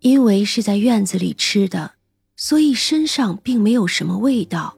[0.00, 1.92] 因为是在院子里吃的，
[2.34, 4.76] 所以身上并没有什么味道。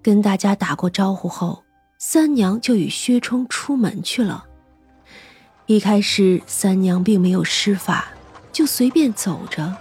[0.00, 1.64] 跟大家打过招呼后，
[1.98, 4.44] 三娘就与薛冲出门去了。
[5.66, 8.08] 一开始，三娘并没有施法，
[8.52, 9.76] 就随便走着。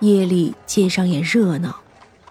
[0.00, 1.80] 夜里街上也热闹，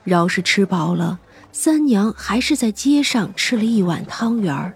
[0.05, 1.19] 饶是吃饱了，
[1.51, 4.73] 三娘还是在街上吃了一碗汤圆儿。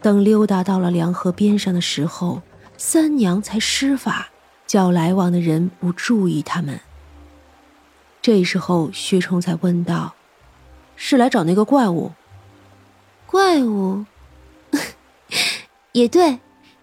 [0.00, 2.40] 等溜达到了凉河边上的时候，
[2.78, 4.30] 三娘才施法。
[4.68, 6.78] 叫来往的人不注意他们。
[8.22, 10.14] 这时候，薛冲才问道
[10.94, 12.12] ：“是来找那个怪物？”
[13.26, 14.04] 怪物？
[15.92, 16.40] 也对，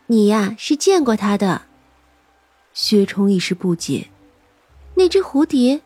[0.07, 1.63] 你呀是见过他的。
[2.73, 4.09] 薛冲一时不解
[4.95, 5.81] ：“那只蝴蝶？”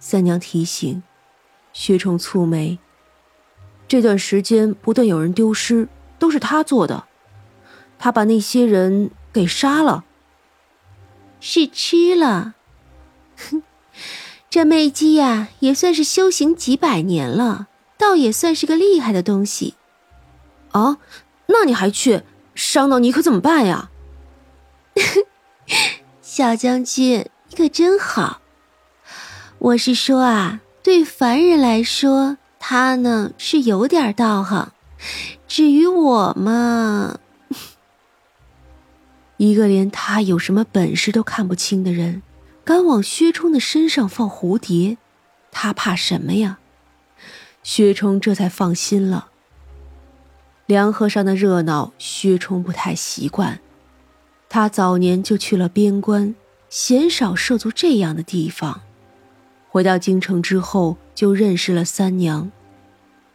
[0.00, 1.02] 三娘提醒。
[1.72, 2.78] 薛冲蹙眉
[3.88, 7.04] ：“这段时间不断有人丢失，都是他做的。
[7.98, 10.04] 他把那些人给杀了。”
[11.44, 12.54] 是吃了，
[13.36, 13.64] 哼，
[14.48, 17.66] 这魅姬呀，也算是修行几百年了，
[17.98, 19.74] 倒也算是个厉害的东西。
[20.70, 20.98] 啊，
[21.46, 22.22] 那你还去，
[22.54, 23.90] 伤到你可怎么办呀？
[26.22, 28.40] 小将军，你可真好。
[29.58, 34.70] 我是说啊，对凡人来说，他呢是有点道行，
[35.48, 37.18] 至于我嘛。
[39.36, 42.22] 一个连他有什么本事都看不清的人，
[42.64, 44.98] 敢往薛冲的身上放蝴蝶，
[45.50, 46.58] 他怕什么呀？
[47.62, 49.28] 薛冲这才放心了。
[50.66, 53.60] 梁河上的热闹，薛冲不太习惯。
[54.48, 56.34] 他早年就去了边关，
[56.68, 58.82] 鲜少涉足这样的地方。
[59.68, 62.52] 回到京城之后，就认识了三娘。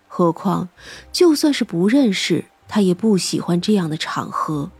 [0.07, 0.69] 何况，
[1.11, 4.71] 就算是不认识，他也不喜欢这样的场合。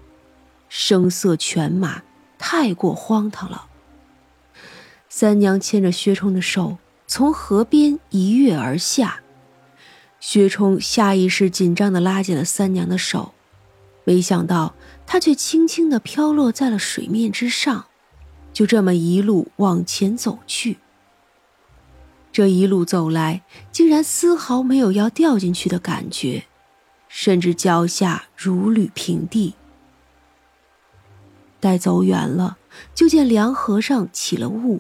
[0.70, 2.04] 声色犬马，
[2.38, 3.68] 太过荒唐了。
[5.10, 9.22] 三娘牵着薛冲的手，从河边一跃而下。
[10.20, 13.34] 薛冲下意识紧张的拉紧了三娘的手，
[14.04, 14.74] 没想到
[15.06, 17.86] 她却轻轻的飘落在了水面之上，
[18.52, 20.78] 就这么一路往前走去。
[22.32, 26.46] 这一路走来，竟然丝毫没有要掉进去的感觉，
[27.08, 29.56] 甚至脚下如履平地。
[31.60, 32.58] 待走远了，
[32.94, 34.80] 就见凉河上起了雾，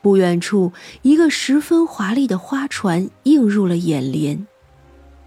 [0.00, 0.72] 不远处
[1.02, 4.46] 一个十分华丽的花船映入了眼帘。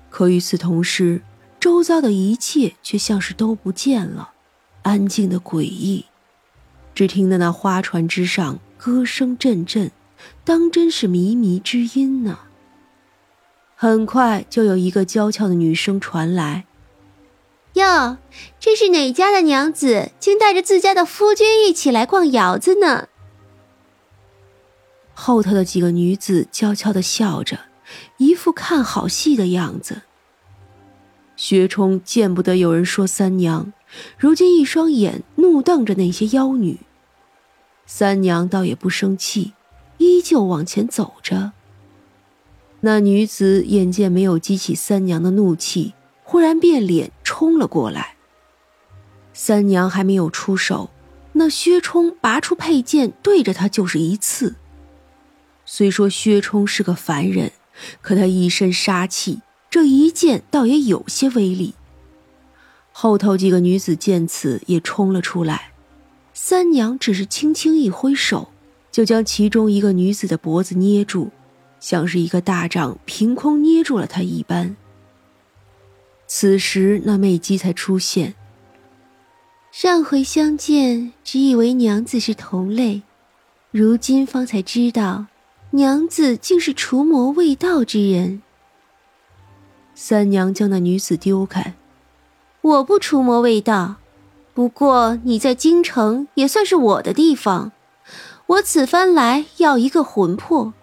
[0.10, 1.22] 可与此同时，
[1.60, 4.32] 周遭的一切却像是都不见了，
[4.84, 6.06] 安静的诡异。
[6.94, 9.92] 只听得那花船之上歌声阵阵，
[10.44, 12.40] 当真是靡靡之音呢。
[13.76, 16.66] 很快就有一个娇俏的女声传来。
[17.74, 18.18] 哟，
[18.60, 23.08] 这是哪家的娘子，竟带着自家的夫君一起来逛窑子呢？
[25.14, 27.60] 后头的几个女子娇悄的笑着，
[28.18, 30.02] 一副看好戏的样子。
[31.38, 33.72] 薛冲见不得有人说三娘，
[34.18, 36.80] 如今一双眼怒瞪着那些妖女。
[37.86, 39.54] 三娘倒也不生气，
[39.98, 41.54] 依旧往前走着。
[42.82, 45.94] 那女子眼见没有激起三娘的怒气。
[46.24, 48.16] 忽然变脸冲了过来。
[49.32, 50.90] 三娘还没有出手，
[51.32, 54.56] 那薛冲拔出佩剑，对着他就是一刺。
[55.66, 57.54] 虽说薛冲是个凡人，
[58.02, 61.74] 可他一身杀气，这一剑倒也有些威力。
[62.92, 65.72] 后头几个女子见此，也冲了出来。
[66.34, 68.50] 三娘只是轻轻一挥手，
[68.92, 71.32] 就将其中一个女子的脖子捏住，
[71.80, 74.76] 像是一个大掌凭空捏住了她一般。
[76.34, 78.36] 此时，那魅姬才出现。
[79.70, 83.02] 上回相见，只以为娘子是同类，
[83.70, 85.26] 如今方才知道，
[85.72, 88.42] 娘子竟是除魔卫道之人。
[89.94, 91.74] 三娘将那女子丢开，
[92.62, 93.98] 我不除魔卫道，
[94.54, 97.74] 不过你在京城也算是我的地方，
[98.46, 100.74] 我此番来要一个魂魄。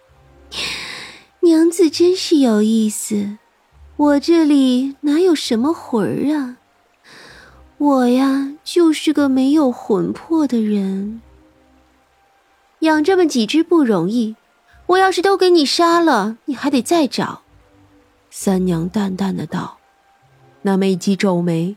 [1.40, 3.36] 娘子真是有意思。
[3.96, 6.58] 我这里哪有什么魂儿啊？
[7.78, 11.22] 我呀，就是个没有魂魄的人。
[12.80, 14.36] 养这么几只不容易，
[14.88, 17.40] 我要是都给你杀了，你还得再找。
[18.30, 19.78] 三娘淡淡的道。
[20.60, 21.76] 那魅姬皱眉，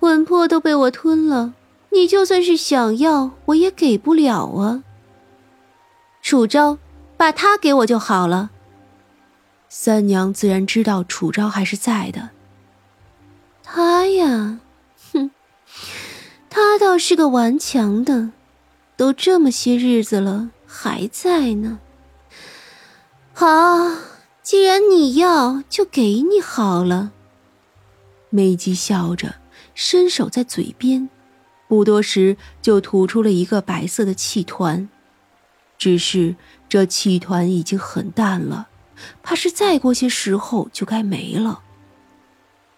[0.00, 1.54] 魂魄都被我吞了，
[1.90, 4.82] 你就算是想要，我也给不了啊。
[6.22, 6.78] 楚昭，
[7.16, 8.50] 把他给我就好了。
[9.76, 12.30] 三娘自然知道楚昭还是在的。
[13.64, 14.60] 他呀，
[15.12, 15.32] 哼，
[16.48, 18.30] 他他倒是个顽强的，
[18.96, 21.78] 都这么些日子了，还在呢。
[23.32, 23.46] 好，
[24.42, 27.12] 既然你要，就给你好了。
[28.30, 29.36] 美姬笑着，
[29.72, 31.08] 伸手在嘴边，
[31.68, 34.88] 不多时就吐出了一个白色的气团。
[35.78, 36.34] 只是
[36.68, 38.66] 这气团已经很淡了，
[39.22, 41.60] 怕是再过些时候就该没了。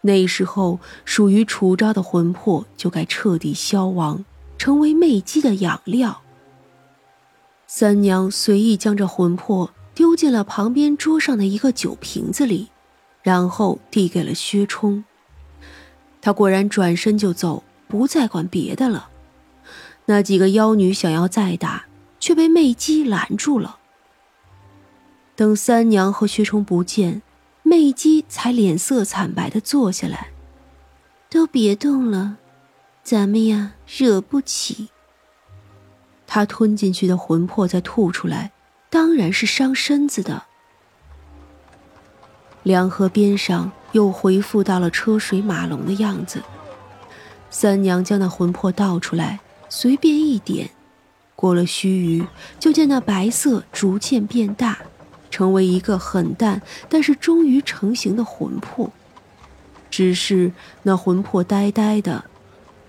[0.03, 4.25] 那时候，属于楚昭的魂魄就该彻底消亡，
[4.57, 6.23] 成为魅姬的养料。
[7.67, 12.69] 三娘随意将这魂魄丢进了旁边桌上的一个酒瓶子里，
[13.23, 15.05] 然后递给了薛冲。
[16.21, 19.09] 他果然转身就走，不再管别的了。
[20.05, 21.87] 那几个妖女想要再打，
[22.21, 23.79] 却被魅姬拦住了。
[25.37, 27.23] 等三娘和薛冲不见。
[27.69, 30.29] 魅姬才脸色惨白的坐下来，
[31.29, 32.37] 都别动了，
[33.03, 34.91] 咱们呀惹不起。
[36.29, 38.53] 他吞进去的魂魄再吐出来，
[38.89, 40.45] 当然是伤身子的。
[42.63, 46.41] 凉河边上又恢复到了车水马龙的样子。
[47.51, 50.71] 三娘将那魂魄倒出来，随便一点，
[51.35, 52.29] 过了须臾，
[52.61, 54.79] 就见那白色逐渐变大。
[55.37, 58.91] 成为一个很淡，但是终于成型的魂魄。
[59.91, 60.51] 只是
[60.85, 62.25] 那魂魄呆呆的，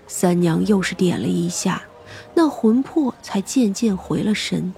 [0.06, 1.82] 三娘又是点了一下，
[2.32, 4.72] 那魂魄才渐渐回了神，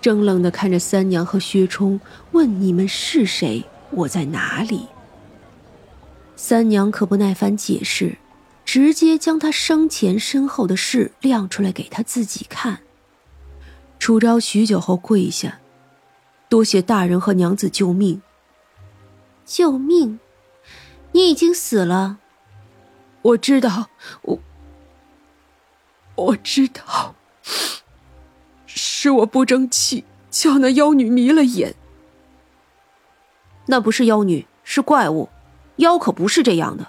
[0.00, 2.00] 怔愣的看着三娘和薛冲，
[2.32, 3.66] 问：“你们是谁？
[3.90, 4.86] 我在哪里？”
[6.36, 8.16] 三娘可不耐烦解释，
[8.64, 12.78] 直接将他生前身后的事亮出来给他自己看。
[13.98, 15.58] 楚昭许久后跪下。
[16.50, 18.20] 多谢大人和娘子救命。
[19.46, 20.18] 救命！
[21.12, 22.18] 你已经死了。
[23.22, 23.88] 我知道，
[24.22, 24.40] 我
[26.16, 27.14] 我知道，
[28.66, 31.76] 是我不争气，叫那妖女迷了眼。
[33.66, 35.28] 那不是妖女，是怪物。
[35.76, 36.88] 妖可不是这样的。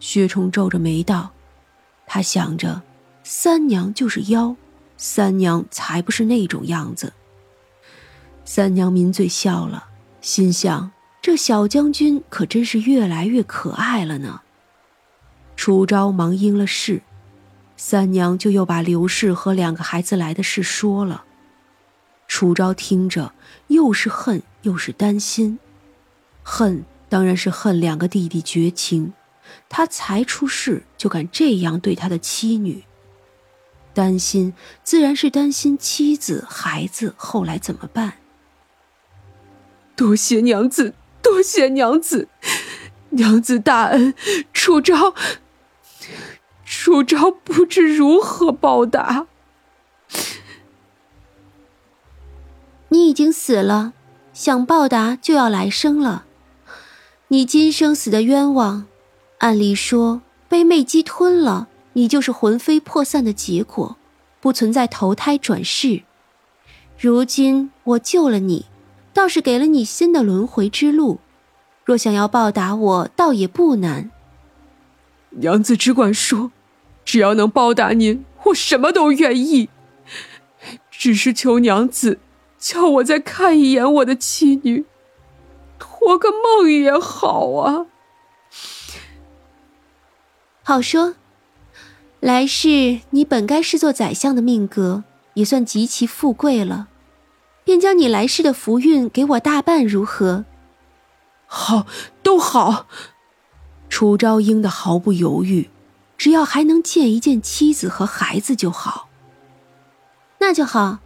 [0.00, 1.32] 薛冲皱着眉道
[2.06, 2.82] ：“他想着，
[3.24, 4.54] 三娘就是妖，
[4.98, 7.14] 三娘才不是那种样子。”
[8.44, 9.88] 三娘抿嘴笑了，
[10.20, 10.90] 心想：
[11.20, 14.42] 这小将军可真是越来越可爱了呢。
[15.56, 17.02] 楚昭忙应了是，
[17.76, 21.24] 三娘就又把刘氏和两个孩子来的事说了。
[22.26, 23.32] 楚昭听着，
[23.68, 25.58] 又是恨又是担心。
[26.42, 29.12] 恨当然是恨两个弟弟绝情，
[29.68, 32.82] 他才出世就敢这样对他的妻女；
[33.94, 34.52] 担心
[34.82, 38.14] 自然是担心妻子孩子后来怎么办。
[40.02, 42.26] 多谢娘子，多谢娘子，
[43.10, 44.12] 娘子大恩，
[44.52, 45.14] 楚昭，
[46.64, 49.28] 楚昭不知如何报答。
[52.88, 53.92] 你已经死了，
[54.32, 56.24] 想报答就要来生了。
[57.28, 58.86] 你今生死的冤枉，
[59.38, 63.96] 按理说被魅姬吞了，你就是魂飞魄散的结果，
[64.40, 66.02] 不存在投胎转世。
[66.98, 68.71] 如今我救了你。
[69.14, 71.18] 倒是给了你新的轮回之路，
[71.84, 74.10] 若想要报答我，倒也不难。
[75.30, 76.50] 娘子只管说，
[77.04, 79.68] 只要能报答您，我什么都愿意。
[80.90, 82.20] 只是求娘子，
[82.58, 84.84] 叫我再看一眼我的妻女，
[85.78, 87.86] 托个梦也好啊。
[90.62, 91.16] 好说，
[92.20, 95.02] 来世你本该是做宰相的命格，
[95.34, 96.88] 也算极其富贵了。
[97.64, 100.44] 便将你来世的福运给我大半，如何？
[101.46, 101.86] 好，
[102.22, 102.86] 都好。
[103.88, 105.68] 楚昭英的毫不犹豫，
[106.16, 109.08] 只要还能见一见妻子和孩子就好。
[110.38, 110.98] 那就好，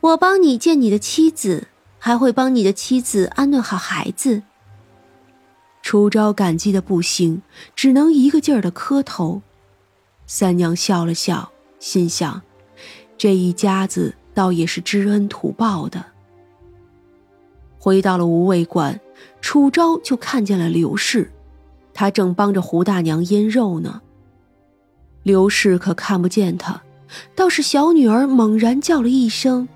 [0.00, 4.42] 我帮你见你的妻子，还会帮你的妻子安顿好孩子。
[5.82, 7.42] 楚昭感激的不行，
[7.74, 9.42] 只能一个劲儿的磕头。
[10.26, 12.42] 三娘笑了笑，心想：
[13.18, 14.14] 这一家子。
[14.34, 16.04] 倒也是知恩图报的。
[17.78, 19.00] 回到了无畏馆，
[19.40, 21.32] 楚昭就看见了刘氏，
[21.92, 24.02] 他正帮着胡大娘腌肉呢。
[25.24, 26.82] 刘氏可看不见他，
[27.34, 29.68] 倒是小女儿猛然叫了一声：“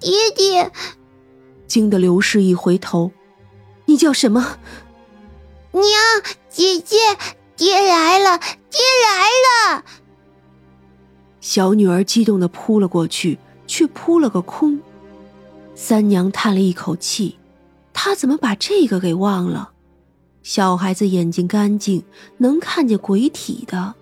[0.00, 0.70] 爹爹！”
[1.66, 3.10] 惊得刘氏一回头
[3.86, 4.58] ：“你叫什么
[5.72, 5.84] ？”“娘，
[6.48, 6.96] 姐姐，
[7.56, 9.84] 爹来了，爹来了！”
[11.40, 13.38] 小女儿激动的扑了过去。
[13.68, 14.80] 却扑了个空，
[15.76, 17.36] 三娘叹了一口气，
[17.92, 19.70] 她怎么把这个给忘了？
[20.42, 22.02] 小孩子眼睛干净，
[22.38, 23.94] 能看见鬼体的。